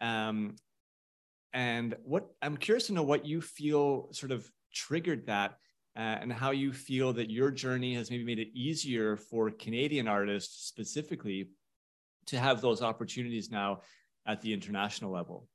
[0.00, 0.56] Um,
[1.52, 5.52] and what I'm curious to know what you feel sort of triggered that
[5.96, 10.08] uh, and how you feel that your journey has maybe made it easier for Canadian
[10.08, 11.50] artists specifically
[12.26, 13.82] to have those opportunities now
[14.26, 15.46] at the international level.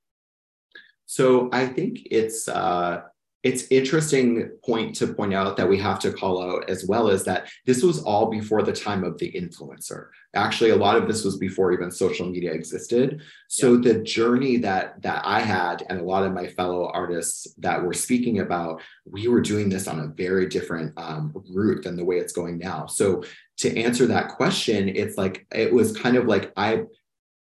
[1.06, 3.02] So I think it's uh,
[3.45, 7.23] it's interesting point to point out that we have to call out as well is
[7.25, 10.08] that this was all before the time of the influencer.
[10.34, 13.21] Actually a lot of this was before even social media existed.
[13.47, 13.81] So yeah.
[13.93, 17.93] the journey that that i had and a lot of my fellow artists that were
[17.93, 22.17] speaking about we were doing this on a very different um, route than the way
[22.17, 22.88] it's going now.
[22.88, 23.23] So
[23.58, 26.81] to answer that question it's like it was kind of like i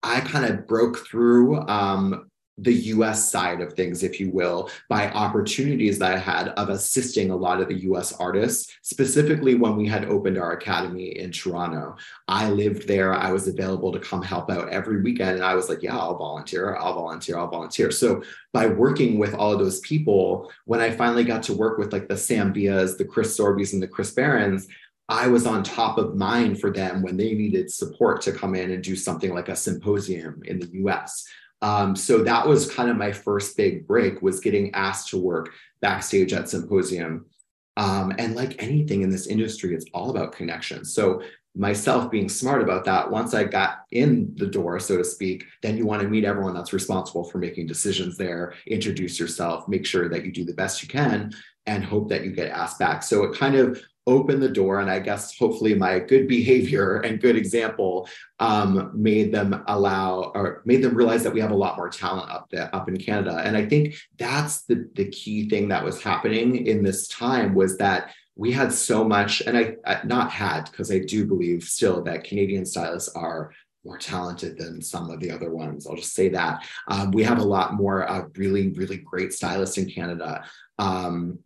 [0.04, 5.10] I kind of broke through um, the US side of things, if you will, by
[5.12, 9.88] opportunities that I had of assisting a lot of the US artists, specifically when we
[9.88, 11.96] had opened our academy in Toronto.
[12.28, 15.38] I lived there, I was available to come help out every weekend.
[15.38, 17.90] And I was like, yeah, I'll volunteer, I'll volunteer, I'll volunteer.
[17.90, 18.22] So
[18.54, 22.08] by working with all of those people, when I finally got to work with like
[22.08, 24.68] the Sam Villas, the Chris Sorbys, and the Chris Barans,
[25.10, 28.72] I was on top of mind for them when they needed support to come in
[28.72, 31.28] and do something like a symposium in the US.
[31.62, 35.52] Um, so that was kind of my first big break was getting asked to work
[35.82, 37.26] backstage at Symposium.
[37.78, 40.94] Um, and like anything in this industry, it's all about connections.
[40.94, 41.22] So
[41.56, 45.78] myself being smart about that, once I got in the door, so to speak, then
[45.78, 50.10] you want to meet everyone that's responsible for making decisions there, introduce yourself, make sure
[50.10, 51.32] that you do the best you can,
[51.66, 53.04] and hope that you get asked back.
[53.04, 57.22] So it kind of opened the door and i guess hopefully my good behavior and
[57.22, 58.08] good example
[58.40, 62.30] um, made them allow or made them realize that we have a lot more talent
[62.32, 66.02] up there up in canada and i think that's the the key thing that was
[66.02, 70.64] happening in this time was that we had so much and i, I not had
[70.72, 73.52] because i do believe still that canadian stylists are
[73.84, 75.88] more talented than some of the other ones.
[75.88, 76.64] I'll just say that.
[76.88, 80.44] Um, we have a lot more uh, really, really great stylists in Canada.
[80.78, 81.40] Um,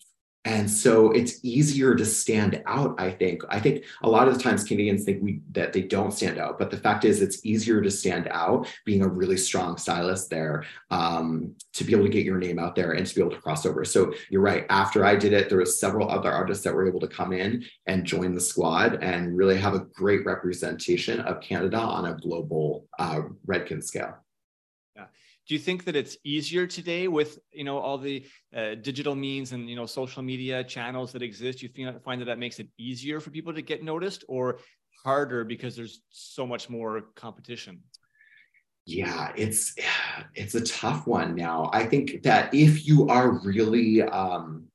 [0.45, 3.41] and so it's easier to stand out i think.
[3.49, 6.57] I think a lot of the times canadians think we that they don't stand out
[6.57, 10.63] but the fact is it's easier to stand out being a really strong stylist there
[10.91, 13.41] um, to be able to get your name out there and to be able to
[13.41, 13.83] cross over.
[13.83, 14.65] So you're right.
[14.69, 17.65] After i did it there was several other artists that were able to come in
[17.87, 22.87] and join the squad and really have a great representation of canada on a global
[22.99, 24.15] uh, redken scale
[25.47, 29.51] do you think that it's easier today with you know all the uh, digital means
[29.51, 31.61] and you know social media channels that exist?
[31.61, 31.69] You
[32.03, 34.59] find that that makes it easier for people to get noticed or
[35.03, 37.81] harder because there's so much more competition?
[38.87, 39.75] Yeah it's
[40.35, 41.69] it's a tough one now.
[41.73, 44.65] I think that if you are really um,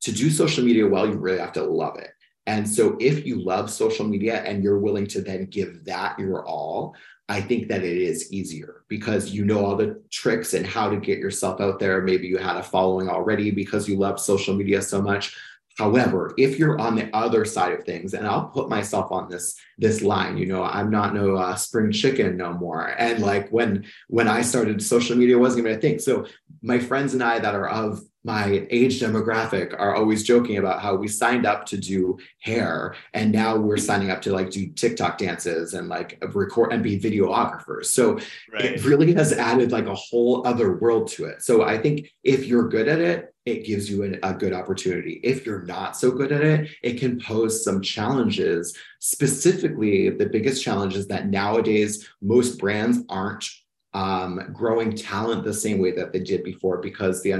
[0.00, 2.10] to do social media well you really have to love it.
[2.46, 6.46] And so if you love social media and you're willing to then give that your
[6.46, 6.96] all
[7.28, 10.96] I think that it is easier because you know all the tricks and how to
[10.96, 12.00] get yourself out there.
[12.00, 15.36] Maybe you had a following already because you love social media so much.
[15.76, 19.56] However, if you're on the other side of things, and I'll put myself on this
[19.76, 22.94] this line, you know, I'm not no uh, spring chicken no more.
[22.98, 26.00] And like when when I started, social media wasn't even a thing.
[26.00, 26.26] So
[26.62, 30.94] my friends and I that are of my age demographic are always joking about how
[30.94, 35.16] we signed up to do hair and now we're signing up to like do TikTok
[35.16, 37.86] dances and like record and be videographers.
[37.86, 38.18] So
[38.52, 38.66] right.
[38.66, 41.40] it really has added like a whole other world to it.
[41.42, 45.20] So I think if you're good at it, it gives you a, a good opportunity.
[45.24, 48.76] If you're not so good at it, it can pose some challenges.
[49.00, 53.48] Specifically, the biggest challenge is that nowadays most brands aren't
[53.94, 57.32] um, growing talent the same way that they did before because the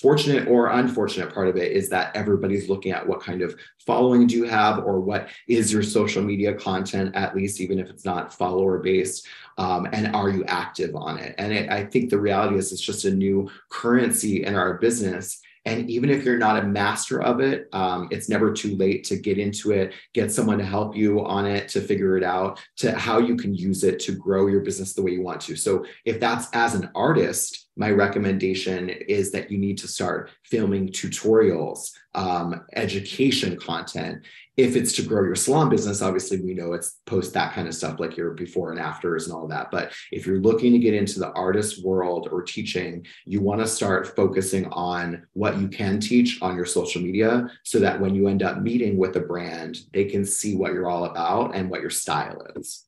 [0.00, 3.54] fortunate or unfortunate part of it is that everybody's looking at what kind of
[3.86, 7.88] following do you have or what is your social media content at least even if
[7.88, 9.26] it's not follower based
[9.56, 11.34] um, and are you active on it?
[11.38, 15.40] And it, i think the reality is it's just a new currency in our business
[15.66, 19.16] and even if you're not a master of it, um, it's never too late to
[19.16, 22.92] get into it, get someone to help you on it, to figure it out, to
[22.92, 25.56] how you can use it to grow your business the way you want to.
[25.56, 30.88] So if that's as an artist, my recommendation is that you need to start filming
[30.88, 34.24] tutorials, um, education content.
[34.56, 37.74] If it's to grow your salon business, obviously we know it's post that kind of
[37.74, 39.70] stuff like your before and afters and all that.
[39.70, 43.66] But if you're looking to get into the artist world or teaching, you want to
[43.66, 48.28] start focusing on what you can teach on your social media so that when you
[48.28, 51.80] end up meeting with a brand, they can see what you're all about and what
[51.80, 52.84] your style is.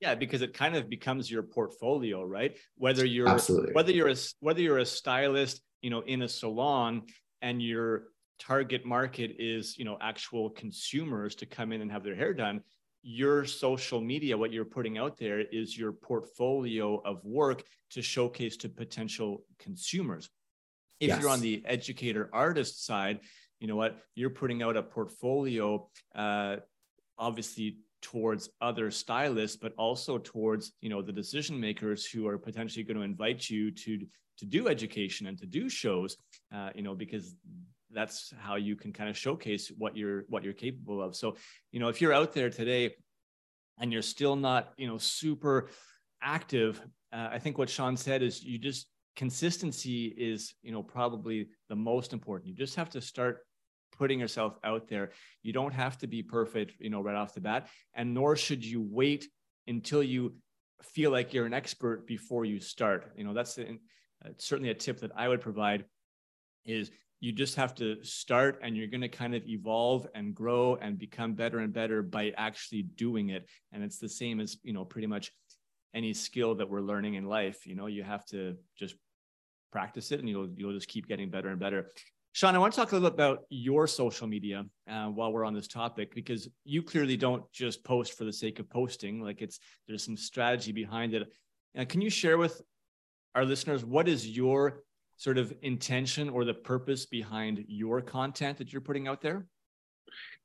[0.00, 2.56] Yeah, because it kind of becomes your portfolio, right?
[2.76, 3.72] Whether you're Absolutely.
[3.72, 7.02] whether you're a whether you're a stylist, you know, in a salon
[7.42, 8.04] and your
[8.38, 12.62] target market is, you know, actual consumers to come in and have their hair done,
[13.02, 18.56] your social media, what you're putting out there is your portfolio of work to showcase
[18.58, 20.30] to potential consumers.
[21.00, 21.20] If yes.
[21.20, 23.20] you're on the educator artist side,
[23.60, 26.56] you know what, you're putting out a portfolio uh,
[27.18, 32.84] obviously towards other stylists but also towards you know the decision makers who are potentially
[32.84, 33.98] going to invite you to
[34.36, 36.16] to do education and to do shows
[36.54, 37.34] uh, you know because
[37.92, 41.36] that's how you can kind of showcase what you're what you're capable of so
[41.72, 42.94] you know if you're out there today
[43.80, 45.68] and you're still not you know super
[46.22, 46.80] active
[47.12, 51.76] uh, i think what sean said is you just consistency is you know probably the
[51.76, 53.40] most important you just have to start
[53.98, 55.10] putting yourself out there.
[55.42, 58.64] You don't have to be perfect, you know, right off the bat, and nor should
[58.64, 59.28] you wait
[59.66, 60.34] until you
[60.82, 63.12] feel like you're an expert before you start.
[63.16, 63.64] You know, that's uh,
[64.38, 65.84] certainly a tip that I would provide
[66.64, 70.76] is you just have to start and you're going to kind of evolve and grow
[70.76, 74.72] and become better and better by actually doing it and it's the same as you
[74.72, 75.32] know pretty much
[75.94, 78.94] any skill that we're learning in life you know you have to just
[79.72, 81.90] practice it and you'll you'll just keep getting better and better
[82.32, 85.44] Sean, I want to talk a little bit about your social media uh, while we're
[85.44, 89.20] on this topic because you clearly don't just post for the sake of posting.
[89.20, 91.32] Like it's there's some strategy behind it.
[91.76, 92.62] Uh, can you share with
[93.34, 94.82] our listeners what is your
[95.18, 99.46] sort of intention or the purpose behind your content that you're putting out there?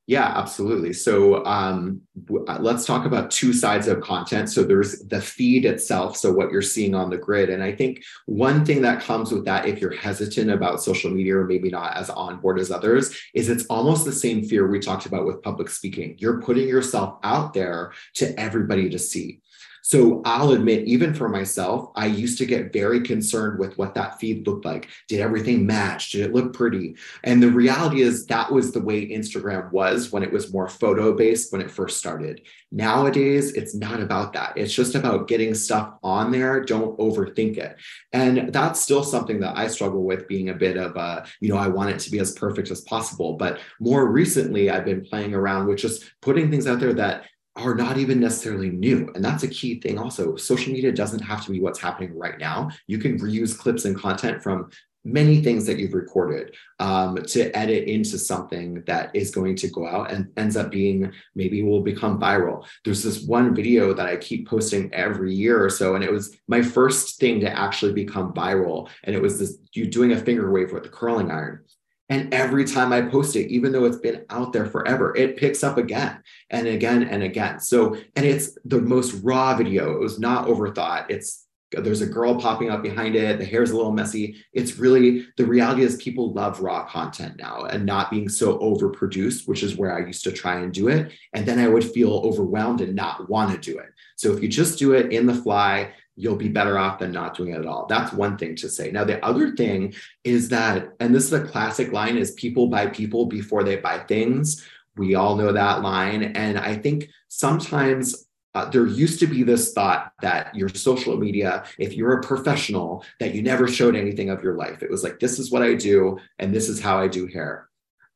[0.05, 0.91] Yeah, absolutely.
[0.91, 4.49] So um, uh, let's talk about two sides of content.
[4.49, 7.49] So there's the feed itself, so what you're seeing on the grid.
[7.49, 11.37] And I think one thing that comes with that, if you're hesitant about social media
[11.37, 14.79] or maybe not as on board as others, is it's almost the same fear we
[14.79, 16.15] talked about with public speaking.
[16.17, 19.39] You're putting yourself out there to everybody to see.
[19.85, 24.17] So I'll admit, even for myself, I used to get very concerned with what that
[24.17, 24.87] feed looked like.
[25.09, 26.13] Did everything match?
[26.13, 26.95] Did it look pretty?
[27.25, 31.13] And the reality is that was the way Instagram was when it was more photo
[31.13, 32.41] based when it first started.
[32.71, 34.53] Nowadays, it's not about that.
[34.55, 36.63] It's just about getting stuff on there.
[36.63, 37.75] Don't overthink it.
[38.13, 41.57] And that's still something that I struggle with being a bit of a, you know,
[41.57, 43.33] I want it to be as perfect as possible.
[43.33, 47.75] But more recently, I've been playing around with just putting things out there that are
[47.75, 49.11] not even necessarily new.
[49.13, 50.35] And that's a key thing also.
[50.35, 52.71] Social media doesn't have to be what's happening right now.
[52.87, 54.69] You can reuse clips and content from
[55.05, 59.85] many things that you've recorded um, to edit into something that is going to go
[59.85, 62.65] out and ends up being maybe will become viral.
[62.85, 66.35] There's this one video that I keep posting every year or so, and it was
[66.47, 68.89] my first thing to actually become viral.
[69.03, 71.65] And it was this you doing a finger wave with the curling iron.
[72.09, 75.63] And every time I post it, even though it's been out there forever, it picks
[75.63, 77.59] up again and again and again.
[77.59, 79.93] So, and it's the most raw video.
[79.93, 81.09] It was not overthought.
[81.09, 81.43] It's
[81.81, 83.39] there's a girl popping up behind it.
[83.39, 84.35] The hair's a little messy.
[84.53, 89.47] It's really the reality is people love raw content now and not being so overproduced,
[89.47, 91.11] which is where I used to try and do it.
[91.33, 93.89] And then I would feel overwhelmed and not want to do it.
[94.17, 97.35] So if you just do it in the fly, you'll be better off than not
[97.35, 97.85] doing it at all.
[97.87, 98.91] That's one thing to say.
[98.91, 102.87] Now, the other thing is that, and this is a classic line, is people buy
[102.87, 104.63] people before they buy things.
[104.95, 106.23] We all know that line.
[106.23, 111.63] And I think sometimes uh, there used to be this thought that your social media,
[111.79, 114.83] if you're a professional, that you never showed anything of your life.
[114.83, 117.69] It was like, this is what I do, and this is how I do hair.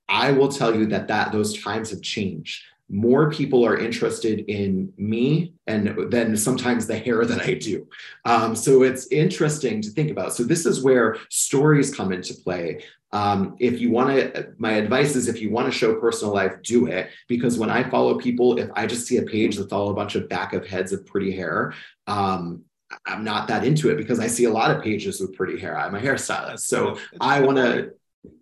[0.08, 4.94] I will tell you that that those times have changed more people are interested in
[4.98, 7.88] me and then sometimes the hair that I do.
[8.26, 10.34] Um, so it's interesting to think about.
[10.34, 12.84] So this is where stories come into play.
[13.12, 16.54] Um, if you want to, my advice is if you want to show personal life,
[16.64, 17.10] do it.
[17.28, 20.16] Because when I follow people, if I just see a page that's all a bunch
[20.16, 21.74] of back of heads of pretty hair,
[22.08, 22.64] um,
[23.06, 25.78] I'm not that into it because I see a lot of pages with pretty hair.
[25.78, 26.62] I'm a hairstylist.
[26.62, 27.92] So I want to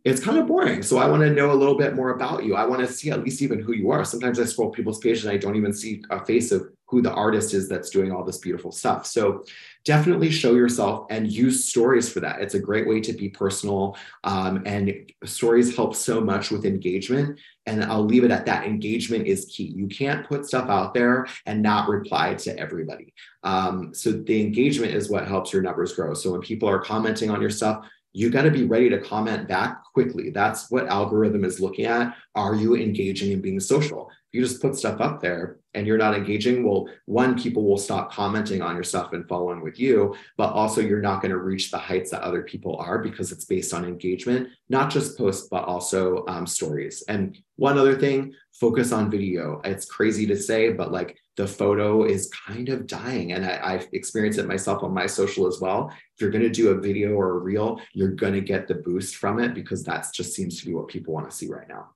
[0.04, 0.84] it's kind of boring.
[0.84, 2.56] So I want to know a little bit more about you.
[2.56, 4.06] I want to see at least even who you are.
[4.06, 7.12] Sometimes I scroll people's pages and I don't even see a face of who the
[7.12, 9.08] artist is that's doing all this beautiful stuff.
[9.08, 9.44] So
[9.86, 12.42] definitely show yourself and use stories for that.
[12.42, 13.98] It's a great way to be personal.
[14.24, 17.40] Um, and stories help so much with engagement.
[17.66, 18.68] And I'll leave it at that.
[18.68, 19.74] Engagement is key.
[19.76, 23.14] You can't put stuff out there and not reply to everybody.
[23.44, 26.14] Um, so the engagement is what helps your numbers grow.
[26.14, 29.46] So when people are commenting on your stuff, you got to be ready to comment
[29.46, 30.30] back quickly.
[30.30, 32.16] That's what algorithm is looking at.
[32.34, 34.10] Are you engaging and being social?
[34.36, 38.12] You just put stuff up there and you're not engaging, well, one, people will stop
[38.12, 41.72] commenting on your stuff and following with you, but also you're not going to reach
[41.72, 45.64] the heights that other people are because it's based on engagement, not just posts, but
[45.64, 47.02] also um, stories.
[47.08, 49.62] And one other thing, focus on video.
[49.64, 53.32] It's crazy to say, but like the photo is kind of dying.
[53.32, 55.90] And I, have experienced it myself on my social as well.
[55.90, 58.76] If you're going to do a video or a reel, you're going to get the
[58.76, 61.70] boost from it because that just seems to be what people want to see right
[61.70, 61.95] now.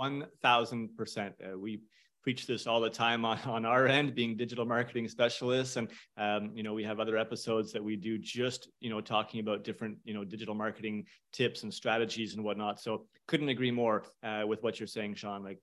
[0.00, 1.32] 1000%.
[1.42, 1.80] Uh, we
[2.22, 6.50] preach this all the time on, on our end being digital marketing specialists and um,
[6.54, 9.96] you know we have other episodes that we do just you know talking about different
[10.04, 14.62] you know digital marketing tips and strategies and whatnot so couldn't agree more uh, with
[14.62, 15.58] what you're saying sean like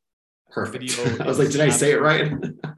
[0.49, 0.91] Perfect.
[0.91, 2.31] Video I was like, did I say it right?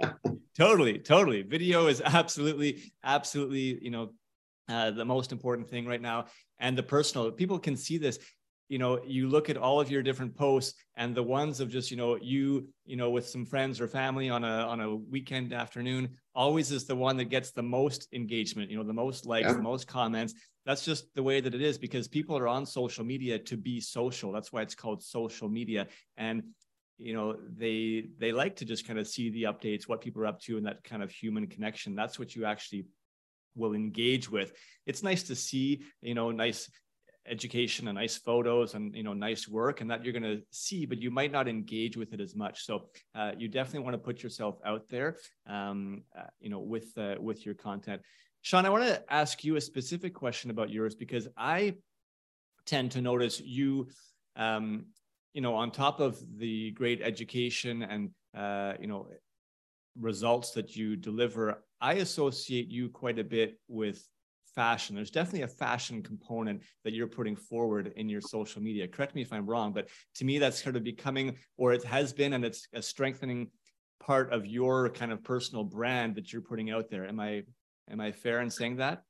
[0.57, 1.43] totally, totally.
[1.43, 4.09] Video is absolutely, absolutely, you know,
[4.67, 6.25] uh, the most important thing right now.
[6.59, 8.19] And the personal, people can see this.
[8.69, 11.91] You know, you look at all of your different posts and the ones of just,
[11.91, 15.51] you know, you, you know, with some friends or family on a on a weekend
[15.51, 19.47] afternoon, always is the one that gets the most engagement, you know, the most likes,
[19.47, 19.53] yeah.
[19.53, 20.33] the most comments.
[20.65, 23.81] That's just the way that it is because people are on social media to be
[23.81, 24.31] social.
[24.31, 25.87] That's why it's called social media.
[26.15, 26.43] And
[26.99, 30.27] you know they they like to just kind of see the updates what people are
[30.27, 32.85] up to and that kind of human connection that's what you actually
[33.55, 34.51] will engage with
[34.85, 36.69] it's nice to see you know nice
[37.29, 40.85] education and nice photos and you know nice work and that you're going to see
[40.85, 42.65] but you might not engage with it as much.
[42.65, 46.97] So uh, you definitely want to put yourself out there um, uh, you know with
[46.97, 48.01] uh, with your content.
[48.41, 51.75] Sean i want to ask you a specific question about yours because i
[52.65, 53.85] tend to notice you
[54.37, 54.85] um,
[55.33, 59.07] you know, on top of the great education and uh, you know
[59.99, 64.05] results that you deliver, I associate you quite a bit with
[64.59, 64.93] fashion.
[64.93, 68.89] There's definitely a fashion component that you're putting forward in your social media.
[68.89, 72.11] Correct me if I'm wrong, but to me, that's sort of becoming, or it has
[72.11, 73.51] been, and it's a strengthening
[74.01, 77.07] part of your kind of personal brand that you're putting out there.
[77.07, 77.43] Am I
[77.89, 79.03] am I fair in saying that?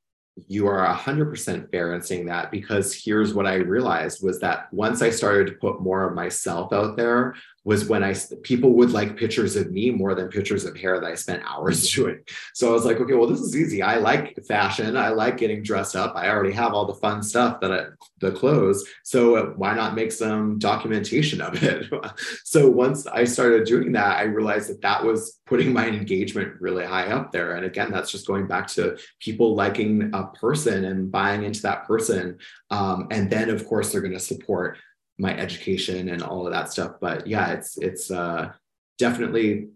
[0.48, 5.02] you are 100% fair in saying that because here's what I realized was that once
[5.02, 7.36] I started to put more of myself out there,
[7.70, 11.06] was when I people would like pictures of me more than pictures of hair that
[11.06, 12.18] I spent hours doing.
[12.56, 13.84] So I was like, okay, well, this is easy.
[13.84, 14.98] I like fashion.
[14.98, 16.16] I like getting dressed up.
[16.16, 17.82] I already have all the fun stuff that I,
[18.22, 18.84] the clothes.
[19.04, 21.86] So why not make some documentation of it?
[22.44, 26.86] so once I started doing that, I realized that that was putting my engagement really
[26.86, 27.54] high up there.
[27.56, 31.86] And again, that's just going back to people liking a person and buying into that
[31.86, 32.40] person.
[32.72, 34.80] Um, and then, of course, they're going to support
[35.20, 36.94] my education and all of that stuff.
[37.00, 38.54] But yeah, it's it's uh,
[38.98, 39.68] definitely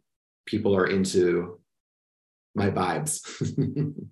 [0.45, 1.59] people are into
[2.55, 3.19] my vibes.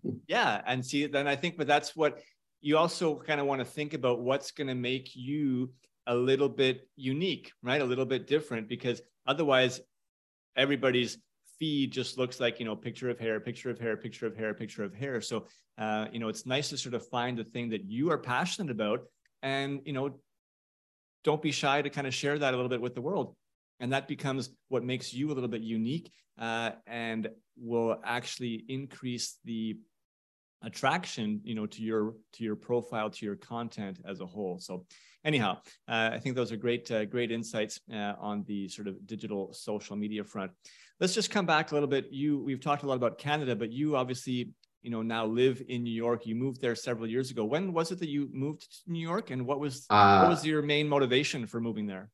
[0.28, 2.20] yeah, and see, then I think, but that's what
[2.60, 4.20] you also kind of want to think about.
[4.20, 5.72] What's going to make you
[6.06, 7.82] a little bit unique, right?
[7.82, 9.80] A little bit different, because otherwise,
[10.58, 11.18] everybody's
[11.58, 14.52] feed just looks like you know picture of hair picture of hair picture of hair
[14.52, 15.46] picture of hair so
[15.78, 18.72] uh, you know it's nice to sort of find the thing that you are passionate
[18.72, 19.02] about
[19.44, 20.20] and you know
[21.24, 23.36] don't be shy to kind of share that a little bit with the world.
[23.80, 29.38] And that becomes what makes you a little bit unique uh, and will actually increase
[29.43, 29.78] the
[30.63, 34.59] attraction you know to your to your profile to your content as a whole.
[34.59, 34.86] So
[35.24, 35.57] anyhow
[35.88, 39.53] uh, i think those are great uh, great insights uh, on the sort of digital
[39.53, 40.51] social media front.
[40.99, 42.11] Let's just come back a little bit.
[42.11, 44.51] You we've talked a lot about canada but you obviously
[44.82, 46.26] you know now live in New York.
[46.26, 47.46] You moved there several years ago.
[47.46, 50.46] When was it that you moved to New York, and what was uh, what was
[50.46, 52.10] your main motivation for moving there?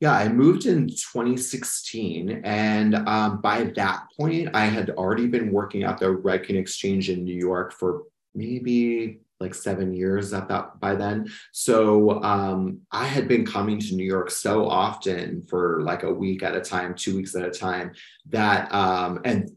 [0.00, 5.84] Yeah, I moved in 2016, and um, by that point, I had already been working
[5.84, 8.02] at the Redken Exchange in New York for
[8.34, 11.28] maybe like seven years at that by then.
[11.52, 16.42] So um, I had been coming to New York so often for like a week
[16.42, 17.92] at a time, two weeks at a time,
[18.30, 19.50] that um, and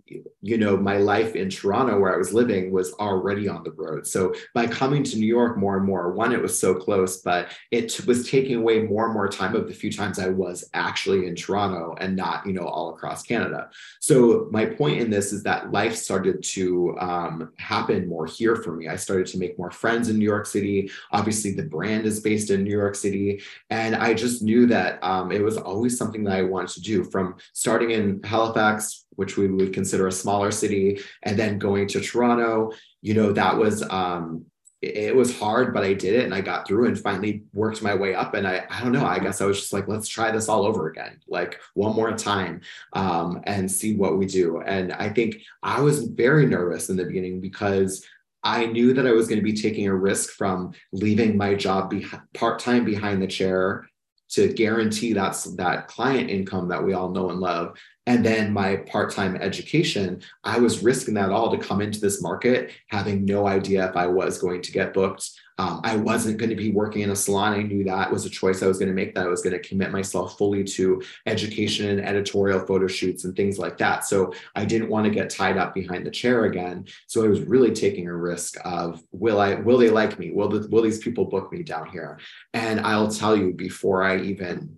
[0.45, 4.05] you know my life in Toronto where I was living was already on the road.
[4.05, 7.49] So by coming to New York more and more, one it was so close, but
[7.71, 11.25] it was taking away more and more time of the few times I was actually
[11.25, 13.71] in Toronto and not you know all across Canada.
[13.99, 18.75] So my point in this is that life started to um, happen more here for
[18.75, 18.87] me.
[18.87, 20.91] I started to make more friends in New York City.
[21.11, 23.41] Obviously, the brand is based in New York City.
[23.71, 27.03] And I just knew that um, it was always something that I wanted to do
[27.03, 32.01] from starting in Halifax, which we would consider a smaller city, and then going to
[32.01, 32.71] Toronto.
[33.01, 34.45] You know, that was, um,
[34.81, 37.95] it was hard, but I did it and I got through and finally worked my
[37.95, 38.33] way up.
[38.33, 40.65] And I, I don't know, I guess I was just like, let's try this all
[40.65, 42.61] over again, like one more time
[42.93, 44.61] um, and see what we do.
[44.61, 48.05] And I think I was very nervous in the beginning because
[48.43, 51.89] I knew that I was going to be taking a risk from leaving my job
[51.89, 52.05] be-
[52.35, 53.87] part time behind the chair
[54.29, 57.75] to guarantee that's that client income that we all know and love
[58.07, 62.71] and then my part-time education i was risking that all to come into this market
[62.87, 66.55] having no idea if i was going to get booked um, I wasn't going to
[66.55, 67.53] be working in a salon.
[67.53, 69.53] I knew that was a choice I was going to make, that I was going
[69.53, 74.03] to commit myself fully to education and editorial photo shoots and things like that.
[74.05, 76.85] So I didn't want to get tied up behind the chair again.
[77.07, 80.31] So I was really taking a risk of will I will they like me?
[80.31, 82.19] Will the, will these people book me down here?
[82.53, 84.77] And I'll tell you before I even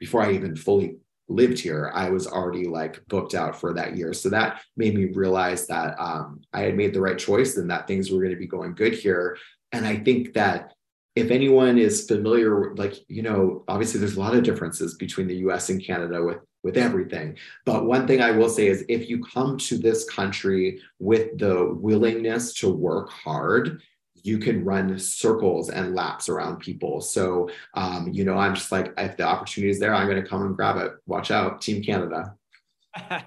[0.00, 0.96] before I even fully
[1.34, 4.12] lived here, I was already like booked out for that year.
[4.12, 7.86] So that made me realize that um, I had made the right choice and that
[7.86, 9.36] things were going to be going good here.
[9.72, 10.72] And I think that
[11.16, 15.36] if anyone is familiar, like, you know, obviously there's a lot of differences between the
[15.48, 17.36] US and Canada with, with everything.
[17.64, 21.72] But one thing I will say is if you come to this country with the
[21.72, 23.80] willingness to work hard,
[24.24, 27.02] you can run circles and laps around people.
[27.02, 30.28] So, um, you know, I'm just like, if the opportunity is there, I'm going to
[30.28, 30.92] come and grab it.
[31.06, 32.34] Watch out, Team Canada.
[33.10, 33.20] go,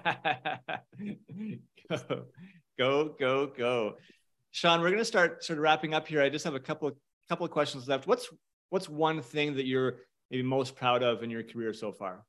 [2.78, 3.94] go, go, go.
[4.50, 6.20] Sean, we're going to start sort of wrapping up here.
[6.20, 6.94] I just have a couple of
[7.28, 8.08] couple of questions left.
[8.08, 8.28] What's
[8.70, 9.98] what's one thing that you're
[10.32, 12.24] maybe most proud of in your career so far?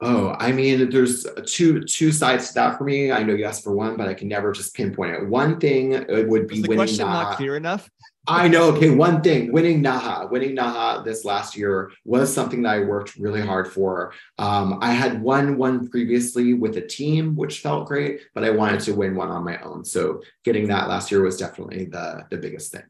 [0.00, 3.12] Oh, I mean, there's two two sides to that for me.
[3.12, 5.28] I know you asked for one, but I can never just pinpoint it.
[5.28, 6.78] One thing it would be the winning.
[6.78, 7.22] Question NAHA.
[7.22, 7.88] not clear enough.
[8.26, 8.72] I know.
[8.72, 10.30] Okay, one thing: winning NAHA.
[10.30, 14.12] Winning NAHA this last year was something that I worked really hard for.
[14.38, 18.80] Um, I had won one previously with a team, which felt great, but I wanted
[18.80, 19.84] to win one on my own.
[19.84, 22.84] So getting that last year was definitely the the biggest thing.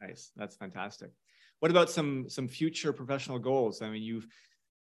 [0.00, 0.30] Nice.
[0.36, 1.10] That's fantastic.
[1.58, 3.82] What about some some future professional goals?
[3.82, 4.26] I mean, you've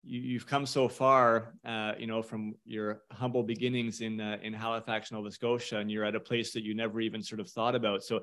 [0.03, 4.53] you, have come so far, uh, you know, from your humble beginnings in uh, in
[4.53, 7.75] Halifax, Nova Scotia, and you're at a place that you never even sort of thought
[7.75, 8.03] about.
[8.03, 8.21] So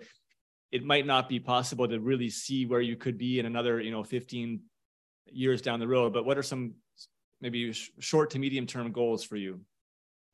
[0.73, 3.91] it might not be possible to really see where you could be in another, you
[3.91, 4.61] know, 15
[5.27, 6.13] years down the road.
[6.13, 6.75] But what are some
[7.41, 9.61] maybe short to medium term goals for you?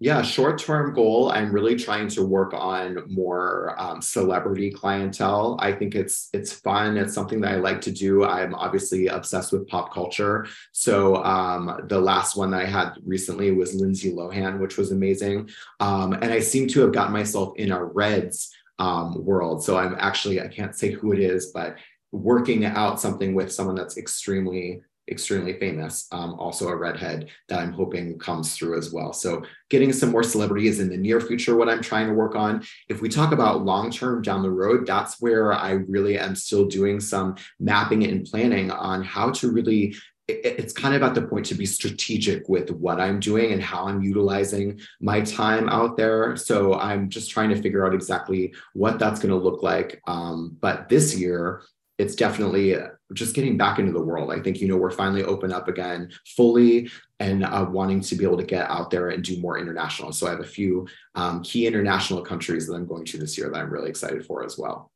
[0.01, 1.31] Yeah, short term goal.
[1.31, 5.57] I'm really trying to work on more um, celebrity clientele.
[5.61, 6.97] I think it's it's fun.
[6.97, 8.25] It's something that I like to do.
[8.25, 10.47] I'm obviously obsessed with pop culture.
[10.73, 15.49] So um, the last one that I had recently was Lindsay Lohan, which was amazing.
[15.79, 19.63] Um, and I seem to have gotten myself in a Reds um, world.
[19.63, 21.77] So I'm actually I can't say who it is, but
[22.11, 27.73] working out something with someone that's extremely extremely famous, um, also a redhead that I'm
[27.73, 29.13] hoping comes through as well.
[29.13, 32.65] So getting some more celebrities in the near future, what I'm trying to work on.
[32.89, 36.67] If we talk about long term down the road, that's where I really am still
[36.67, 39.95] doing some mapping and planning on how to really
[40.27, 43.85] it's kind of at the point to be strategic with what I'm doing and how
[43.85, 46.35] I'm utilizing my time out there.
[46.37, 50.01] So I'm just trying to figure out exactly what that's going to look like.
[50.07, 51.63] Um, but this year,
[51.99, 52.75] it's definitely
[53.15, 54.33] just getting back into the world.
[54.33, 56.91] I think, you know, we're finally open up again fully
[57.21, 60.13] and uh, wanting to be able to get out there and do more international.
[60.13, 63.51] So I have a few um, key international countries that I'm going to this year
[63.51, 64.91] that I'm really excited for as well.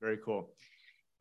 [0.00, 0.50] Very cool.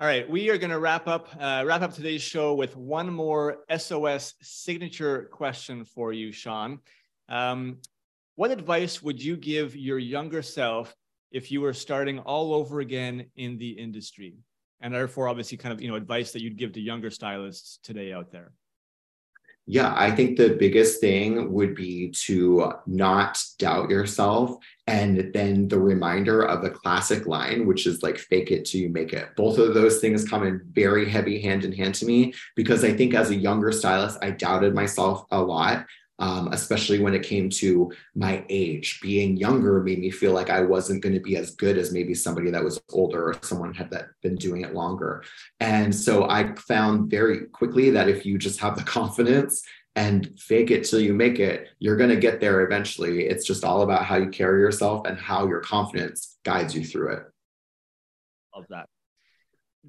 [0.01, 3.11] All right, we are going to wrap up uh, wrap up today's show with one
[3.11, 6.79] more SOS signature question for you, Sean.
[7.27, 7.79] Um,
[8.35, 10.95] what advice would you give your younger self
[11.33, 14.37] if you were starting all over again in the industry?
[14.81, 18.13] And therefore, obviously, kind of you know advice that you'd give to younger stylists today
[18.13, 18.53] out there.
[19.71, 24.57] Yeah, I think the biggest thing would be to not doubt yourself.
[24.87, 28.89] And then the reminder of the classic line, which is like fake it till you
[28.89, 29.29] make it.
[29.35, 32.93] Both of those things come in very heavy hand in hand to me because I
[32.93, 35.85] think as a younger stylist, I doubted myself a lot
[36.19, 38.99] um, especially when it came to my age.
[39.01, 42.13] Being younger made me feel like I wasn't going to be as good as maybe
[42.13, 45.23] somebody that was older or someone had that been doing it longer.
[45.59, 49.63] And so I found very quickly that if you just have the confidence
[49.95, 53.25] and fake it till you make it, you're going to get there eventually.
[53.25, 57.13] It's just all about how you carry yourself and how your confidence guides you through
[57.13, 57.23] it.
[58.55, 58.87] Love that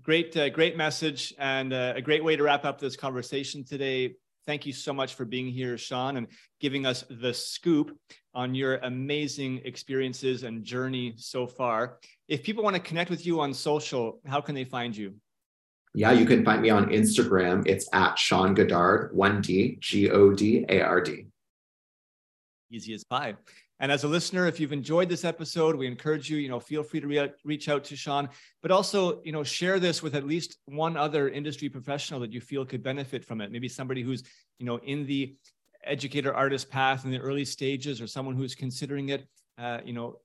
[0.03, 4.15] great uh, great message and uh, a great way to wrap up this conversation today
[4.51, 6.27] Thank you so much for being here, Sean, and
[6.59, 7.97] giving us the scoop
[8.35, 12.01] on your amazing experiences and journey so far.
[12.27, 15.15] If people want to connect with you on social, how can they find you?
[15.95, 17.65] Yeah, you can find me on Instagram.
[17.65, 21.27] It's at Sean Godard, 1D, G O D A R D.
[22.73, 23.37] Easy as pie.
[23.81, 26.83] And as a listener, if you've enjoyed this episode, we encourage you, you know, feel
[26.83, 28.29] free to re- reach out to Sean,
[28.61, 32.43] but also, you know, share this with at least one other industry professional that you
[32.43, 33.51] feel could benefit from it.
[33.51, 34.23] Maybe somebody who's,
[34.59, 35.35] you know, in the
[35.85, 39.27] educator artist path in the early stages or someone who's considering it.
[39.57, 40.19] Uh, you know,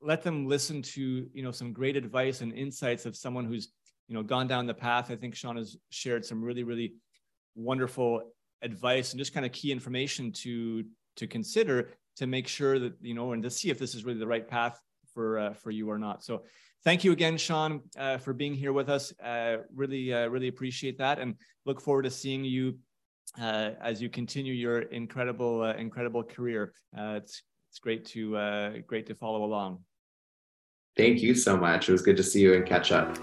[0.00, 3.68] let them listen to, you know, some great advice and insights of someone who's,
[4.08, 5.12] you know, gone down the path.
[5.12, 6.94] I think Sean has shared some really, really
[7.54, 8.32] wonderful
[8.62, 10.84] advice and just kind of key information to
[11.16, 14.18] to consider to make sure that you know and to see if this is really
[14.18, 14.80] the right path
[15.16, 16.24] for uh, for you or not.
[16.24, 16.44] So
[16.84, 19.12] thank you again, Sean, uh, for being here with us.
[19.22, 22.78] Uh, really, uh, really appreciate that, and look forward to seeing you
[23.40, 26.72] uh, as you continue your incredible, uh, incredible career.
[26.96, 29.80] it's it's great to great to follow along.
[30.96, 31.88] Thank you so much.
[31.88, 33.18] It was good to see you and catch up.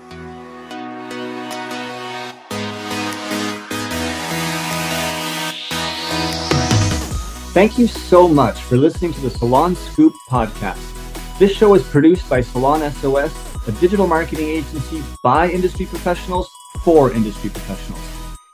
[7.53, 11.37] Thank you so much for listening to the Salon Scoop podcast.
[11.37, 13.31] This show is produced by Salon SOS,
[13.67, 16.49] a digital marketing agency by industry professionals
[16.83, 18.01] for industry professionals.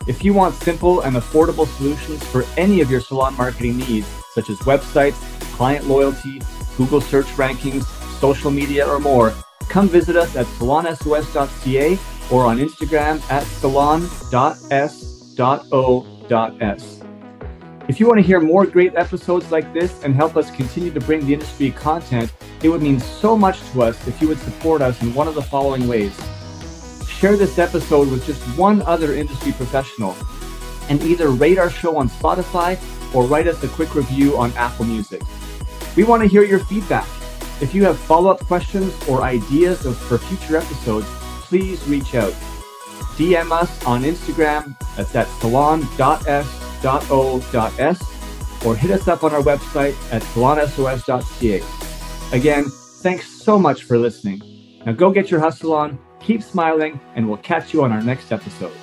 [0.06, 4.50] If you want simple and affordable solutions for any of your salon marketing needs, such
[4.50, 5.16] as websites,
[5.54, 6.42] client loyalty,
[6.76, 7.86] Google search rankings,
[8.20, 9.34] social media, or more,
[9.70, 11.98] come visit us at salonsos.ca
[12.30, 14.10] or on Instagram at salon.s.o.s.
[17.90, 21.00] If you want to hear more great episodes like this and help us continue to
[21.00, 22.32] bring the industry content,
[22.62, 25.34] it would mean so much to us if you would support us in one of
[25.34, 26.16] the following ways.
[27.08, 30.16] Share this episode with just one other industry professional
[30.88, 32.78] and either rate our show on Spotify
[33.16, 35.24] or write us a quick review on Apple Music.
[35.96, 37.08] We want to hear your feedback.
[37.60, 41.08] If you have follow up questions or ideas for future episodes,
[41.42, 42.34] please reach out.
[43.18, 45.08] DM us on Instagram at
[45.40, 51.62] salon.s salonsos.o.s or hit us up on our website at salonsos.ca.
[52.36, 52.66] Again,
[53.02, 54.42] thanks so much for listening.
[54.86, 58.32] Now go get your hustle on, keep smiling, and we'll catch you on our next
[58.32, 58.74] episode.